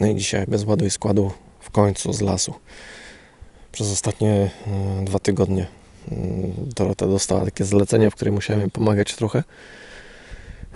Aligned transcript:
No 0.00 0.06
i 0.06 0.14
dzisiaj 0.16 0.44
bez 0.48 0.64
ładu 0.64 0.84
i 0.86 0.90
składu 0.90 1.30
w 1.60 1.70
końcu 1.70 2.12
z 2.12 2.20
lasu. 2.20 2.54
Przez 3.72 3.92
ostatnie 3.92 4.50
e, 5.00 5.04
dwa 5.04 5.18
tygodnie 5.18 5.66
mm, 6.12 6.52
Dorota 6.76 7.06
dostała 7.06 7.44
takie 7.44 7.64
zlecenie, 7.64 8.10
w 8.10 8.14
którym 8.14 8.34
musiałem 8.34 8.70
pomagać 8.70 9.14
trochę. 9.14 9.44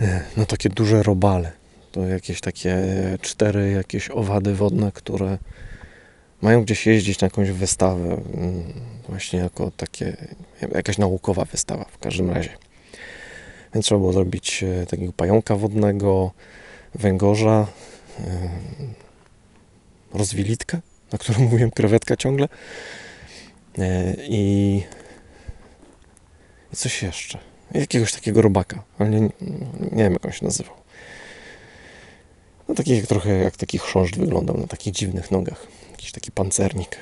E, 0.01 0.25
No 0.37 0.47
takie 0.47 0.69
duże 0.69 1.03
robale. 1.03 1.53
To 1.93 2.01
jakieś 2.07 2.41
takie 2.41 2.77
cztery 3.21 3.71
jakieś 3.71 4.11
owady 4.11 4.55
wodne, 4.55 4.93
które 4.93 5.39
mają 6.43 6.63
gdzieś 6.63 6.87
jeździć 6.87 7.21
na 7.21 7.27
jakąś 7.27 7.51
wystawę. 7.51 8.05
mm, 8.35 8.63
Właśnie 9.09 9.39
jako 9.39 9.71
takie, 9.77 10.17
jakaś 10.75 10.99
naukowa 10.99 11.45
wystawa 11.45 11.85
w 11.85 11.99
każdym 11.99 12.31
razie. 12.31 12.51
Więc 13.75 13.87
trzeba 13.87 13.99
było 13.99 14.13
zrobić 14.13 14.63
e, 14.83 14.87
takiego 14.87 15.13
pająka 15.13 15.57
wodnego, 15.57 16.31
węgorza, 16.95 17.67
e, 18.21 18.49
rozwilitkę, 20.15 20.81
na 21.13 21.19
którą 21.19 21.39
mówiłem 21.51 21.71
krewetka 21.71 22.17
ciągle 22.17 22.49
e, 23.79 24.15
i, 24.29 24.83
i 26.73 26.77
coś 26.77 27.03
jeszcze. 27.03 27.39
Jakiegoś 27.75 28.13
takiego 28.13 28.43
robaka, 28.43 28.83
ale 28.99 29.11
nie, 29.11 29.21
nie 29.93 30.03
wiem 30.05 30.13
jak 30.13 30.27
on 30.27 30.33
się 30.33 30.45
nazywał. 30.45 30.75
No 32.69 32.75
taki 32.75 32.97
jak, 32.97 33.07
trochę 33.07 33.39
jak 33.39 33.57
taki 33.57 33.79
chrząszcz 33.79 34.17
wyglądał 34.17 34.59
na 34.59 34.67
takich 34.67 34.95
dziwnych 34.95 35.31
nogach. 35.31 35.67
Jakiś 35.91 36.13
taki 36.13 36.33
pancernik. 36.33 36.97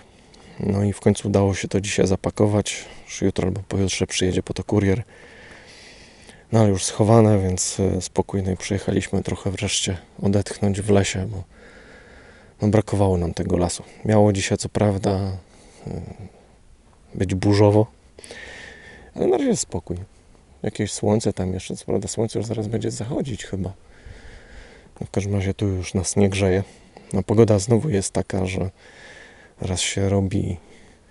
No 0.61 0.85
i 0.85 0.93
w 0.93 1.01
końcu 1.01 1.29
udało 1.29 1.55
się 1.55 1.69
to 1.69 1.81
dzisiaj 1.81 2.07
zapakować. 2.07 2.85
Już 3.05 3.23
jutro 3.23 3.47
albo 3.47 3.61
pojutrze 3.69 4.07
przyjedzie 4.07 4.43
po 4.43 4.55
to 4.55 4.65
kurier. 4.65 5.03
No 6.53 6.61
ale 6.61 6.69
już 6.69 6.85
schowane, 6.85 7.39
więc 7.43 7.81
e, 7.81 8.01
spokojnie 8.01 8.57
przyjechaliśmy 8.57 9.23
trochę 9.23 9.51
wreszcie 9.51 9.97
odetchnąć 10.23 10.81
w 10.81 10.91
lesie, 10.91 11.27
bo 11.27 11.45
no, 12.63 12.69
brakowało 12.69 13.19
nam 13.19 13.35
tego 13.35 13.57
lasu. 13.57 13.83
Miało 14.05 14.33
dzisiaj 14.33 14.59
co 14.59 14.69
prawda 14.69 15.11
e, 15.87 16.01
być 17.15 17.35
burzowo, 17.35 17.87
ale 19.15 19.27
na 19.27 19.37
razie 19.37 19.51
jest 19.51 19.63
spokój. 19.63 19.97
Jakieś 20.63 20.93
słońce 20.93 21.33
tam 21.33 21.55
jeszcze, 21.55 21.77
co 21.77 21.85
prawda 21.85 22.09
słońce 22.09 22.39
już 22.39 22.49
zaraz 22.49 22.69
będzie 22.69 22.91
zachodzić 22.91 23.45
chyba. 23.45 23.73
No, 25.01 25.07
w 25.07 25.11
każdym 25.11 25.35
razie 25.35 25.55
tu 25.55 25.69
już 25.69 25.95
nas 25.95 26.17
nie 26.17 26.29
grzeje. 26.29 26.63
No, 27.13 27.23
pogoda 27.23 27.59
znowu 27.59 27.89
jest 27.89 28.13
taka, 28.13 28.47
że 28.47 28.71
raz 29.61 29.81
się 29.81 30.09
robi 30.09 30.57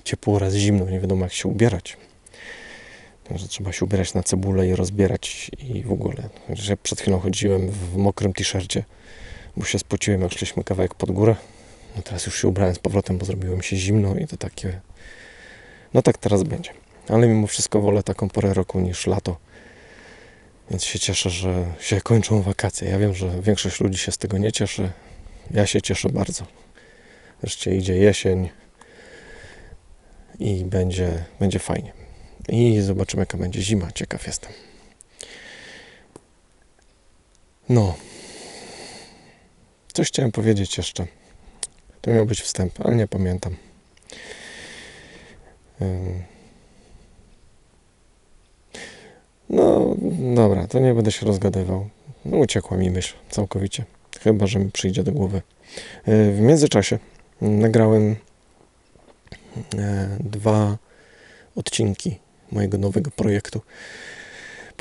ciepło, 0.03 0.39
raz 0.39 0.53
zimno, 0.53 0.89
nie 0.89 0.99
wiadomo 0.99 1.25
jak 1.25 1.33
się 1.33 1.49
ubierać. 1.49 1.97
Także 3.23 3.47
trzeba 3.47 3.71
się 3.71 3.85
ubierać 3.85 4.13
na 4.13 4.23
cebulę 4.23 4.67
i 4.67 4.75
rozbierać 4.75 5.51
i 5.59 5.83
w 5.83 5.91
ogóle. 5.91 6.29
Ja 6.69 6.77
przed 6.83 7.01
chwilą 7.01 7.19
chodziłem 7.19 7.69
w 7.69 7.97
mokrym 7.97 8.33
t-shircie, 8.33 8.83
bo 9.57 9.65
się 9.65 9.79
spociłem 9.79 10.21
jak 10.21 10.31
szliśmy 10.31 10.63
kawałek 10.63 10.95
pod 10.95 11.11
górę. 11.11 11.35
No 11.95 12.01
teraz 12.01 12.25
już 12.25 12.41
się 12.41 12.47
ubrałem 12.47 12.75
z 12.75 12.79
powrotem, 12.79 13.17
bo 13.17 13.25
zrobiło 13.25 13.57
mi 13.57 13.63
się 13.63 13.75
zimno 13.75 14.15
i 14.15 14.27
to 14.27 14.37
takie... 14.37 14.81
No 15.93 16.01
tak 16.01 16.17
teraz 16.17 16.43
będzie. 16.43 16.73
Ale 17.07 17.27
mimo 17.27 17.47
wszystko 17.47 17.81
wolę 17.81 18.03
taką 18.03 18.29
porę 18.29 18.53
roku 18.53 18.79
niż 18.79 19.07
lato. 19.07 19.37
Więc 20.69 20.83
się 20.83 20.99
cieszę, 20.99 21.29
że 21.29 21.65
się 21.79 22.01
kończą 22.01 22.41
wakacje. 22.41 22.89
Ja 22.89 22.99
wiem, 22.99 23.13
że 23.13 23.41
większość 23.41 23.79
ludzi 23.79 23.97
się 23.97 24.11
z 24.11 24.17
tego 24.17 24.37
nie 24.37 24.51
cieszy. 24.51 24.91
Ja 25.51 25.65
się 25.67 25.81
cieszę 25.81 26.09
bardzo. 26.09 26.45
Wreszcie 27.41 27.75
idzie 27.75 27.97
jesień 27.97 28.49
i 30.39 30.65
będzie, 30.65 31.25
będzie 31.39 31.59
fajnie. 31.59 31.93
I 32.49 32.81
zobaczymy, 32.81 33.21
jaka 33.21 33.37
będzie 33.37 33.61
zima. 33.61 33.91
Ciekaw 33.91 34.27
jestem. 34.27 34.51
No. 37.69 37.95
Coś 39.93 40.07
chciałem 40.07 40.31
powiedzieć 40.31 40.77
jeszcze. 40.77 41.07
To 42.01 42.11
miał 42.11 42.25
być 42.25 42.41
wstęp, 42.41 42.73
ale 42.85 42.95
nie 42.95 43.07
pamiętam. 43.07 43.55
No, 49.49 49.95
dobra, 50.35 50.67
to 50.67 50.79
nie 50.79 50.93
będę 50.93 51.11
się 51.11 51.25
rozgadywał. 51.25 51.89
No, 52.25 52.37
uciekła 52.37 52.77
mi 52.77 52.91
myśl 52.91 53.13
całkowicie. 53.29 53.85
Chyba, 54.23 54.47
że 54.47 54.59
mi 54.59 54.71
przyjdzie 54.71 55.03
do 55.03 55.11
głowy. 55.11 55.41
Yy, 56.07 56.31
W 56.31 56.39
międzyczasie 56.39 56.99
nagrałem 57.41 58.15
e, 59.77 60.17
dwa 60.19 60.77
odcinki 61.55 62.19
mojego 62.51 62.77
nowego 62.77 63.11
projektu. 63.11 63.61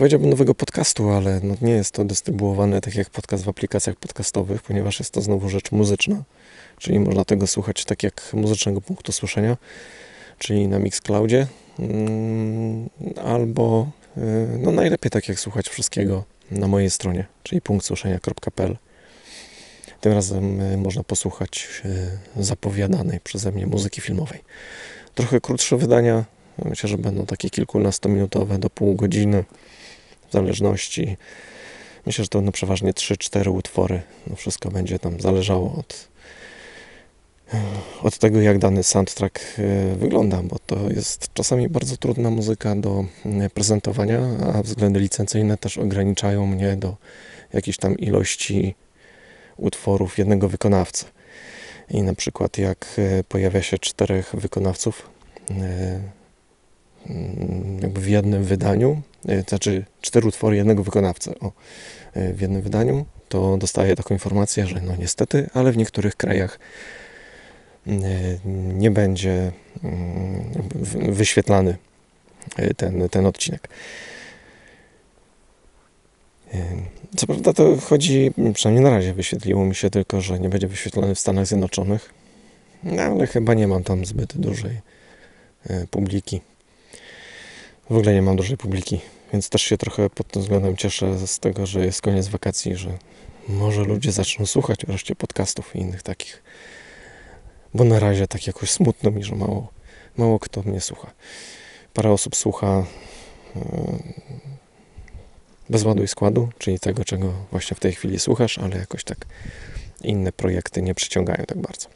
Powiedziałbym 0.01 0.31
nowego 0.31 0.55
podcastu, 0.55 1.11
ale 1.11 1.41
no 1.43 1.55
nie 1.63 1.73
jest 1.73 1.95
to 1.95 2.05
dystrybuowane 2.05 2.81
tak 2.81 2.95
jak 2.95 3.11
podcast 3.11 3.45
w 3.45 3.49
aplikacjach 3.49 3.97
podcastowych, 3.97 4.63
ponieważ 4.63 4.99
jest 4.99 5.11
to 5.11 5.23
znowu 5.23 5.49
rzecz 5.49 5.73
muzyczna, 5.73 6.23
czyli 6.79 7.01
można 7.01 7.25
tego 7.25 7.47
słuchać 7.47 7.85
tak 7.85 8.03
jak 8.03 8.31
muzycznego 8.33 8.81
punktu 8.81 9.13
słyszenia, 9.13 9.57
czyli 10.39 10.69
na 10.69 10.79
Mixcloudzie, 10.79 11.47
mm, 11.79 12.89
albo 13.25 13.91
y, 14.17 14.21
no 14.59 14.73
najlepiej 14.73 15.11
tak 15.11 15.29
jak 15.29 15.41
słuchać 15.41 15.69
wszystkiego 15.69 16.25
na 16.51 16.69
mojej 16.69 16.91
stronie, 16.91 17.27
czyli 17.43 17.61
punktsłyszenia.pl. 17.61 18.77
Tym 20.01 20.13
razem 20.13 20.61
y, 20.61 20.77
można 20.77 21.03
posłuchać 21.03 21.83
y, 22.39 22.43
zapowiadanej 22.43 23.21
przeze 23.21 23.53
mnie 23.53 23.67
muzyki 23.67 24.01
filmowej. 24.01 24.41
Trochę 25.15 25.41
krótsze 25.41 25.77
wydania, 25.77 26.25
myślę, 26.65 26.89
że 26.89 26.99
będą 26.99 27.27
takie 27.27 27.51
kilkunastominutowe 27.51 28.59
do 28.59 28.71
pół 28.71 28.95
godziny, 28.95 29.45
zależności. 30.33 31.17
Myślę, 32.07 32.25
że 32.25 32.29
to 32.29 32.39
będą 32.39 32.53
przeważnie 32.53 32.93
3-4 32.93 33.51
utwory. 33.51 34.03
No 34.27 34.37
wszystko 34.37 34.71
będzie 34.71 34.99
tam 34.99 35.21
zależało 35.21 35.75
od, 35.75 36.09
od 38.03 38.19
tego, 38.19 38.41
jak 38.41 38.59
dany 38.59 38.83
soundtrack 38.83 39.41
y, 39.59 39.97
wygląda, 39.97 40.43
bo 40.43 40.57
to 40.67 40.91
jest 40.91 41.35
czasami 41.35 41.69
bardzo 41.69 41.97
trudna 41.97 42.31
muzyka 42.31 42.77
do 42.77 43.05
y, 43.47 43.51
prezentowania, 43.51 44.21
a 44.55 44.63
względy 44.63 45.01
licencyjne 45.01 45.57
też 45.57 45.79
ograniczają 45.79 46.47
mnie 46.47 46.77
do 46.77 46.97
jakiejś 47.53 47.77
tam 47.77 47.99
ilości 47.99 48.75
utworów 49.57 50.19
jednego 50.19 50.49
wykonawcy. 50.49 51.05
I 51.91 52.03
na 52.03 52.15
przykład 52.15 52.59
jak 52.59 52.87
e, 52.99 53.25
pojawia 53.25 53.63
się 53.63 53.79
czterech 53.79 54.35
wykonawców 54.35 55.11
e, 55.51 56.01
jakby 57.83 58.01
w 58.01 58.09
jednym 58.09 58.45
wydaniu, 58.45 58.91
e, 58.91 59.10
znaczy 59.49 59.85
cztery 60.01 60.29
utwory 60.29 60.57
jednego 60.57 60.85
wykonawcy 60.85 61.39
o, 61.41 61.53
e, 62.15 62.33
w 62.33 62.41
jednym 62.41 62.63
wydaniu, 62.63 63.07
to 63.29 63.57
dostaję 63.57 63.97
taką 63.97 64.15
informację, 64.15 64.67
że 64.67 64.81
no 64.81 64.97
niestety, 64.97 65.51
ale 65.55 65.73
w 65.73 65.77
niektórych 65.77 66.17
krajach 66.17 66.59
e, 67.87 67.91
nie 68.75 68.91
będzie 68.91 69.53
mm, 69.85 70.45
wyświetlany 71.13 71.77
e, 72.57 72.75
ten, 72.75 73.09
ten 73.09 73.27
odcinek. 73.27 73.69
E, 76.55 76.59
Co 77.17 77.27
prawda 77.27 77.53
to 77.53 77.77
chodzi, 77.77 78.33
przynajmniej 78.55 78.85
na 78.85 78.91
razie 78.91 79.15
wyświetliło 79.15 79.65
mi 79.65 79.75
się 79.75 79.91
tylko, 79.91 80.21
że 80.21 80.41
nie 80.41 80.49
będzie 80.49 80.69
wyświetlony 80.69 81.15
w 81.15 81.21
Stanach 81.21 81.47
Zjednoczonych, 81.47 82.15
no, 82.83 83.03
ale 83.03 83.27
chyba 83.27 83.55
nie 83.55 83.69
mam 83.69 83.85
tam 83.85 84.05
zbyt 84.05 84.37
dużej 84.37 84.81
e, 85.67 85.87
publiki. 85.87 86.41
W 87.91 87.97
ogóle 87.97 88.15
nie 88.15 88.23
mam 88.23 88.37
dużej 88.37 88.57
publiki, 88.57 89.01
więc 89.33 89.49
też 89.49 89.63
się 89.63 89.77
trochę 89.77 90.11
pod 90.11 90.29
tym 90.29 90.43
względem 90.43 90.77
cieszę 90.77 91.27
z 91.27 91.39
tego, 91.39 91.67
że 91.67 91.85
jest 91.85 92.03
koniec 92.03 92.29
wakacji, 92.29 92.77
że 92.77 92.99
może 93.49 93.85
ludzie 93.85 94.13
zaczną 94.13 94.47
słuchać 94.47 94.87
wreszcie 94.87 95.15
podcastów 95.15 95.77
i 95.77 95.79
innych 95.79 96.03
takich. 96.03 96.43
Bo 97.75 97.85
na 97.85 98.01
razie 98.01 98.27
tak 98.27 98.47
jakoś 98.47 98.71
smutno 98.71 99.11
mi, 99.11 99.25
że 99.25 99.35
mało, 99.35 99.73
mało 100.17 100.39
kto 100.39 100.63
mnie 100.63 100.81
słucha. 100.81 101.11
Parę 101.95 102.11
osób 102.13 102.37
słucha 102.37 102.87
e, 103.57 103.63
bez 105.71 105.85
ładu 105.85 106.03
i 106.03 106.09
składu, 106.09 106.49
czyli 106.59 106.81
tego, 106.81 107.05
czego 107.05 107.33
właśnie 107.51 107.77
w 107.77 107.81
tej 107.81 107.93
chwili 107.93 108.19
słuchasz, 108.19 108.59
ale 108.59 108.77
jakoś 108.77 109.05
tak 109.05 109.19
inne 110.03 110.33
projekty 110.33 110.83
nie 110.83 110.95
przyciągają 110.95 111.45
tak 111.47 111.59
bardzo. 111.59 111.89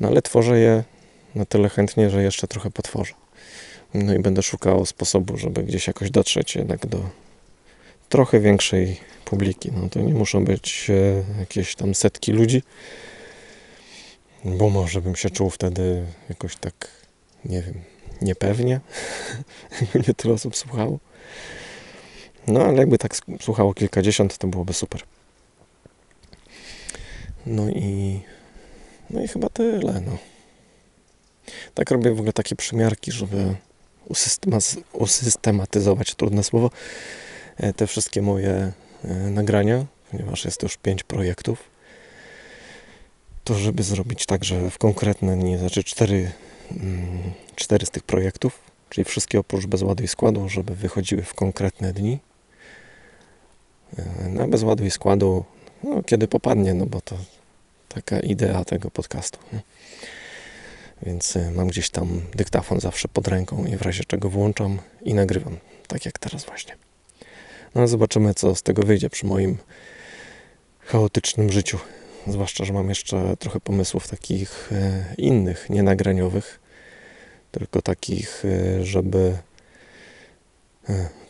No 0.00 0.08
ale 0.08 0.22
tworzę 0.22 0.58
je 0.58 0.84
na 1.34 1.44
tyle 1.44 1.68
chętnie, 1.68 2.10
że 2.10 2.22
jeszcze 2.22 2.48
trochę 2.48 2.70
potworzę. 2.70 3.14
No 3.94 4.14
i 4.14 4.18
będę 4.18 4.42
szukał 4.42 4.86
sposobu, 4.86 5.36
żeby 5.36 5.62
gdzieś 5.62 5.86
jakoś 5.86 6.10
dotrzeć 6.10 6.56
jednak 6.56 6.86
do 6.86 7.10
trochę 8.08 8.40
większej 8.40 9.00
publiki. 9.24 9.72
No 9.72 9.88
to 9.88 10.00
nie 10.00 10.14
muszą 10.14 10.44
być 10.44 10.90
e, 10.90 11.40
jakieś 11.40 11.74
tam 11.74 11.94
setki 11.94 12.32
ludzi, 12.32 12.62
bo 14.44 14.70
może 14.70 15.00
bym 15.00 15.16
się 15.16 15.30
czuł 15.30 15.50
wtedy 15.50 16.04
jakoś 16.28 16.56
tak, 16.56 16.90
nie 17.44 17.62
wiem, 17.62 17.74
niepewnie, 18.22 18.80
jakby 19.80 19.98
nie 20.08 20.14
tyle 20.14 20.34
osób 20.34 20.56
słuchało. 20.56 20.98
No 22.46 22.64
ale 22.64 22.78
jakby 22.78 22.98
tak 22.98 23.16
słuchało 23.40 23.74
kilkadziesiąt, 23.74 24.38
to 24.38 24.46
byłoby 24.46 24.72
super. 24.72 25.02
No 27.46 27.68
i 27.70 28.20
no 29.10 29.22
i 29.22 29.28
chyba 29.28 29.48
tyle, 29.48 30.00
no. 30.00 30.18
Tak 31.74 31.90
robię 31.90 32.10
w 32.10 32.18
ogóle 32.18 32.32
takie 32.32 32.56
przymiarki, 32.56 33.12
żeby 33.12 33.54
usystematyzować, 34.92 36.14
trudne 36.14 36.44
słowo, 36.44 36.70
e, 37.56 37.72
te 37.72 37.86
wszystkie 37.86 38.22
moje 38.22 38.72
e, 39.04 39.14
nagrania, 39.14 39.84
ponieważ 40.10 40.44
jest 40.44 40.62
już 40.62 40.76
pięć 40.76 41.02
projektów. 41.02 41.74
to 43.44 43.54
żeby 43.54 43.82
zrobić 43.82 44.26
tak, 44.26 44.44
że 44.44 44.70
w 44.70 44.78
konkretne 44.78 45.36
dni, 45.36 45.58
znaczy 45.58 45.84
cztery, 45.84 46.32
mm, 46.70 47.32
cztery 47.56 47.86
z 47.86 47.90
tych 47.90 48.02
projektów, 48.02 48.58
czyli 48.90 49.04
wszystkie 49.04 49.38
oprócz 49.38 49.66
bezładu 49.66 50.04
i 50.04 50.08
składu, 50.08 50.48
żeby 50.48 50.74
wychodziły 50.74 51.22
w 51.22 51.34
konkretne 51.34 51.92
dni. 51.92 52.18
E, 53.98 54.28
Na 54.28 54.48
bezładu 54.48 54.84
i 54.84 54.90
składu, 54.90 55.44
no, 55.82 56.02
kiedy 56.02 56.28
popadnie, 56.28 56.74
no 56.74 56.86
bo 56.86 57.00
to 57.00 57.16
taka 57.88 58.20
idea 58.20 58.64
tego 58.64 58.90
podcastu. 58.90 59.38
Nie? 59.52 59.60
Więc 61.02 61.36
e, 61.36 61.50
mam 61.50 61.68
gdzieś 61.68 61.90
tam 61.90 62.20
dyktafon 62.34 62.80
zawsze 62.80 63.08
pod 63.08 63.28
ręką 63.28 63.64
i 63.64 63.76
w 63.76 63.82
razie 63.82 64.04
czego 64.04 64.30
włączam 64.30 64.78
i 65.02 65.14
nagrywam, 65.14 65.56
tak 65.88 66.04
jak 66.06 66.18
teraz 66.18 66.44
właśnie. 66.44 66.76
No 67.74 67.88
zobaczymy, 67.88 68.34
co 68.34 68.54
z 68.54 68.62
tego 68.62 68.82
wyjdzie 68.82 69.10
przy 69.10 69.26
moim 69.26 69.58
chaotycznym 70.80 71.52
życiu. 71.52 71.78
Zwłaszcza, 72.26 72.64
że 72.64 72.72
mam 72.72 72.88
jeszcze 72.88 73.36
trochę 73.36 73.60
pomysłów 73.60 74.08
takich 74.08 74.72
e, 74.72 75.04
innych, 75.18 75.70
nie 75.70 75.82
nagraniowych, 75.82 76.60
tylko 77.50 77.82
takich, 77.82 78.44
e, 78.44 78.84
żeby 78.84 79.36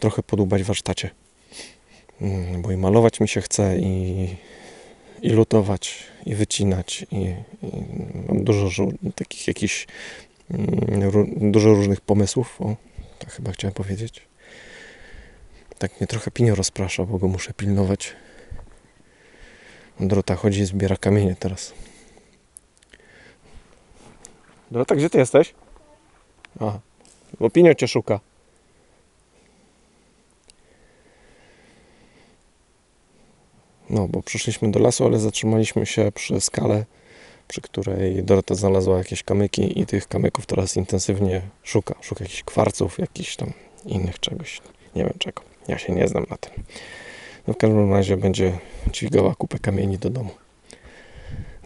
trochę 0.01 0.23
podłubać 0.23 0.63
warsztacie. 0.63 1.11
Mm, 2.21 2.63
Bo 2.63 2.73
i 2.73 2.77
malować 2.77 3.21
mi 3.21 3.29
się 3.29 3.41
chce, 3.41 3.79
i, 3.79 4.37
i 5.25 5.31
lutować, 5.31 6.05
i 6.27 6.35
wycinać, 6.35 7.07
i, 7.11 7.17
i 7.17 7.85
mam 8.29 8.45
dużo 8.45 8.87
takich 9.15 9.49
jakichś, 9.49 9.87
mm, 10.51 11.51
dużo 11.51 11.75
różnych 11.75 12.01
pomysłów. 12.01 12.61
O, 12.61 12.77
tak 13.19 13.33
chyba 13.33 13.53
chciałem 13.53 13.75
powiedzieć. 13.75 14.23
Tak 15.79 16.01
mnie 16.01 16.07
trochę 16.07 16.31
pinio 16.31 16.55
rozprasza, 16.55 17.05
bo 17.05 17.19
go 17.19 17.29
muszę 17.29 17.53
pilnować. 17.55 18.13
Dorota 20.01 20.37
chodzi 20.37 20.61
i 20.61 20.67
zbiera 20.67 20.97
kamienie 20.97 21.37
teraz. 21.39 21.73
Dorota, 24.71 24.95
gdzie 24.95 25.11
ty 25.11 25.19
jesteś? 25.19 25.55
A, 26.61 26.79
bo 27.41 27.51
Pinio 27.51 27.75
cię 27.75 27.89
szuka. 27.89 28.21
No, 33.95 34.09
bo 34.09 34.23
przyszliśmy 34.23 34.71
do 34.71 34.81
lasu, 34.81 35.05
ale 35.05 35.19
zatrzymaliśmy 35.19 35.87
się 35.87 36.13
przy 36.15 36.41
skale, 36.41 36.85
przy 37.49 37.61
której 37.61 38.25
Dorota 38.25 38.55
znalazła 38.55 38.99
jakieś 38.99 39.23
kamyki 39.23 39.81
i 39.81 39.87
tych 39.87 40.09
kamyków 40.09 40.47
teraz 40.47 40.77
intensywnie 40.77 41.43
szuka. 41.63 41.95
Szuka 42.01 42.25
jakichś 42.25 42.43
kwarców, 42.43 42.99
jakichś 42.99 43.37
tam 43.37 43.53
innych 43.87 44.21
czegoś. 44.21 44.61
Nie 44.97 45.05
wiem 45.05 45.15
czego. 45.19 45.43
Ja 45.69 45.79
się 45.79 45.93
nie 45.93 46.09
znam 46.09 46.27
na 46.31 46.37
tym. 46.37 46.53
No 47.47 47.55
w 47.55 47.57
każdym 47.57 47.93
razie 47.93 48.17
będzie 48.17 48.59
dźwigała 48.93 49.35
kupę 49.35 49.59
kamieni 49.59 49.99
do 49.99 50.11
domu. 50.11 50.31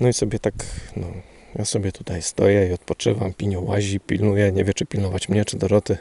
No 0.00 0.08
i 0.08 0.12
sobie 0.12 0.38
tak, 0.38 0.54
no, 0.96 1.06
ja 1.54 1.64
sobie 1.64 1.92
tutaj 1.92 2.22
stoję 2.22 2.69
i 2.69 2.72
odpoczywam, 2.72 3.34
Pinio 3.34 3.60
łazi, 3.60 4.00
pilnuje, 4.00 4.52
nie 4.52 4.64
wie 4.64 4.75
czy 4.75 4.86
pilnować 4.86 5.28
mnie, 5.28 5.44
czy 5.44 5.56
Doroty. 5.56 5.98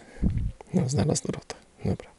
No, 0.74 0.90
znalazł 0.90 1.28
Dorotę. 1.28 1.56
Dobra. 1.86 2.10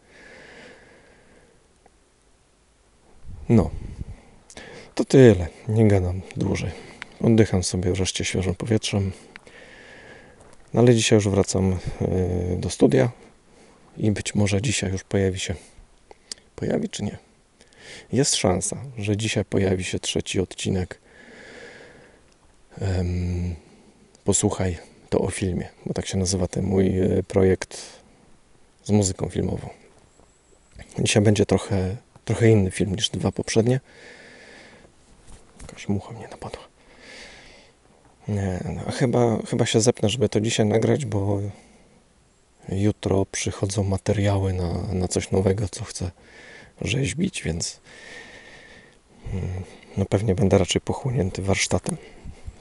No. 3.49 3.71
To 4.99 5.05
tyle. 5.05 5.47
Nie 5.69 5.89
gadam 5.89 6.21
dłużej. 6.37 6.71
Oddycham 7.21 7.63
sobie 7.63 7.93
wreszcie 7.93 8.25
świeżym 8.25 8.55
powietrzem. 8.55 9.13
No 10.75 10.81
ale 10.81 10.95
dzisiaj 10.95 11.17
już 11.17 11.29
wracam 11.29 11.79
yy, 12.51 12.57
do 12.57 12.71
studia 12.71 13.11
i 13.97 14.11
być 14.11 14.35
może 14.35 14.63
dzisiaj 14.63 14.93
już 14.93 15.05
pojawi 15.05 15.39
się. 15.39 15.55
Pojawi 16.57 16.89
czy 16.89 17.03
nie? 17.03 17.19
Jest 18.13 18.37
szansa, 18.37 18.77
że 18.97 19.17
dzisiaj 19.17 19.45
pojawi 19.45 19.85
się 19.85 19.99
trzeci 19.99 20.41
odcinek. 20.41 21.01
Posłuchaj 24.25 24.79
to 25.11 25.19
o 25.19 25.31
filmie, 25.31 25.69
bo 25.87 25.95
tak 25.95 26.07
się 26.07 26.19
nazywa 26.19 26.47
ten 26.47 26.65
mój 26.65 26.99
e, 26.99 27.23
projekt 27.23 27.83
z 28.85 28.91
muzyką 28.91 29.29
filmową. 29.29 29.69
Dzisiaj 30.99 31.23
będzie 31.23 31.47
trochę, 31.47 31.97
trochę 32.25 32.51
inny 32.51 32.71
film 32.71 32.95
niż 32.95 33.11
dwa 33.11 33.33
poprzednie. 33.33 33.81
Jakaś 35.79 35.89
mucha 35.89 36.13
mnie 36.13 36.29
napadła. 36.29 36.63
Nie, 38.29 38.61
no, 38.75 38.83
a 38.87 38.91
chyba, 38.91 39.39
chyba 39.51 39.67
się 39.67 39.81
zepnę, 39.81 40.09
żeby 40.09 40.29
to 40.29 40.41
dzisiaj 40.41 40.67
nagrać, 40.67 41.07
bo 41.07 41.41
jutro 42.69 43.27
przychodzą 43.27 43.85
materiały 43.85 44.53
na, 44.53 44.73
na 44.93 45.09
coś 45.09 45.31
nowego, 45.31 45.69
co 45.69 45.85
chcę 45.85 46.11
rzeźbić, 46.81 47.43
więc 47.43 47.81
mm, 49.33 49.49
no 49.97 50.05
pewnie 50.05 50.35
będę 50.35 50.59
raczej 50.59 50.81
pochłonięty 50.81 51.43
warsztatem. 51.43 51.97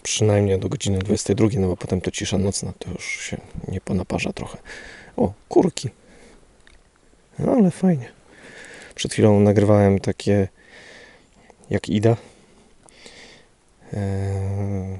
Przynajmniej 0.04 0.60
do 0.60 0.69
godziny 0.69 1.00
22, 1.00 1.48
no 1.58 1.68
bo 1.68 1.78
potem 1.78 2.02
to 2.02 2.12
cisza 2.12 2.38
nocna, 2.38 2.74
to 2.80 2.92
już 2.92 3.19
się 3.22 3.38
nie 3.68 3.81
ponaparza 3.81 4.34
trochę. 4.34 4.58
O, 5.16 5.34
kurki. 5.50 5.90
No 7.40 7.52
ale 7.52 7.72
fajnie. 7.72 8.12
Przed 8.96 9.14
chwilą 9.14 9.40
nagrywałem 9.40 10.00
takie 10.00 10.48
jak 11.69 11.90
Ida. 11.90 12.18
Eee, 13.94 14.98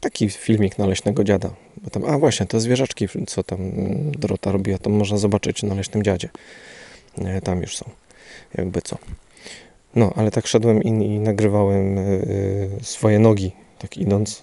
taki 0.00 0.30
filmik 0.30 0.78
na 0.78 0.86
Leśnego 0.86 1.24
Dziada. 1.24 1.50
Bo 1.76 1.90
tam, 1.90 2.04
a 2.04 2.18
właśnie, 2.18 2.46
te 2.46 2.60
zwierzaczki, 2.60 3.06
co 3.26 3.42
tam 3.42 3.60
mm, 3.60 4.12
Dorota 4.12 4.52
robiła, 4.52 4.78
to 4.78 4.90
można 4.90 5.18
zobaczyć 5.18 5.62
na 5.62 5.74
Leśnym 5.74 6.02
Dziadzie. 6.02 6.28
E, 7.18 7.40
tam 7.40 7.62
już 7.62 7.76
są. 7.76 7.90
Jakby 8.54 8.82
co. 8.82 8.98
No, 9.94 10.12
ale 10.16 10.30
tak 10.30 10.46
szedłem 10.46 10.82
i, 10.82 10.88
i 10.88 11.18
nagrywałem 11.18 11.98
e, 11.98 12.04
swoje 12.82 13.18
nogi, 13.18 13.52
tak 13.78 13.96
idąc 13.96 14.42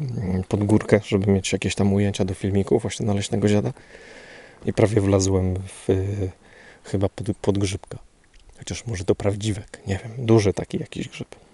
mm, 0.00 0.42
pod 0.48 0.64
górkę, 0.64 1.00
żeby 1.06 1.32
mieć 1.32 1.52
jakieś 1.52 1.74
tam 1.74 1.92
ujęcia 1.92 2.24
do 2.24 2.34
filmików 2.34 2.82
właśnie 2.82 3.06
na 3.06 3.14
Leśnego 3.14 3.48
Dziada. 3.48 3.72
I 4.66 4.72
prawie 4.72 5.00
wlazłem 5.00 5.54
w, 5.54 5.88
chyba 6.84 7.08
pod, 7.08 7.36
pod 7.36 7.58
grzybka. 7.58 7.98
Chociaż 8.58 8.86
może 8.86 9.04
to 9.04 9.14
prawdziwek, 9.14 9.78
nie 9.86 10.00
wiem, 10.04 10.26
duży 10.26 10.52
taki 10.52 10.78
jakiś 10.78 11.08
grzyb. 11.08 11.47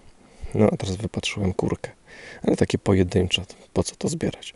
No, 0.54 0.68
a 0.72 0.76
teraz 0.76 0.96
wypatrzyłem 0.96 1.52
kurkę. 1.52 1.90
Ale 2.42 2.56
takie 2.56 2.78
pojedyncze, 2.78 3.42
po 3.72 3.82
co 3.82 3.96
to 3.96 4.08
zbierać? 4.08 4.54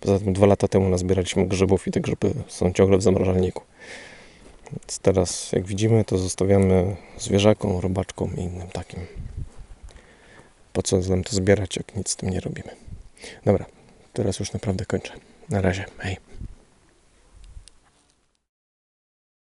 Poza 0.00 0.18
tym 0.18 0.32
dwa 0.32 0.46
lata 0.46 0.68
temu 0.68 0.88
nazbieraliśmy 0.88 1.46
grzybów 1.46 1.86
i 1.86 1.90
te 1.90 2.00
grzyby 2.00 2.34
są 2.48 2.72
ciągle 2.72 2.98
w 2.98 3.02
zamrażalniku. 3.02 3.62
Więc 4.72 4.98
teraz, 4.98 5.52
jak 5.52 5.66
widzimy, 5.66 6.04
to 6.04 6.18
zostawiamy 6.18 6.96
zwierzakom, 7.18 7.78
robaczkom 7.78 8.36
i 8.36 8.40
innym 8.40 8.68
takim. 8.68 9.00
Po 10.72 10.82
co 10.82 10.98
nam 10.98 11.24
to 11.24 11.36
zbierać, 11.36 11.76
jak 11.76 11.96
nic 11.96 12.10
z 12.10 12.16
tym 12.16 12.30
nie 12.30 12.40
robimy? 12.40 12.68
Dobra, 13.44 13.64
teraz 14.12 14.38
już 14.38 14.52
naprawdę 14.52 14.84
kończę. 14.84 15.12
Na 15.48 15.60
razie, 15.60 15.84
hej. 15.98 16.31